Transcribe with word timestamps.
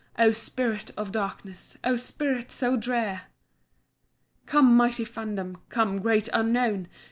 Oh 0.17 0.31
spirit 0.31 0.89
of 0.97 1.11
darkness! 1.11 1.77
oh 1.83 1.95
spirit 1.95 2.51
so 2.51 2.75
drear! 2.75 3.27
"Come, 4.47 4.75
mighty 4.75 5.05
phantom! 5.05 5.59
come, 5.69 6.01
great 6.01 6.27
Unknown! 6.33 6.87